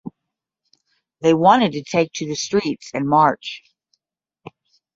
[1.21, 3.61] They wanted to take to the streets and march.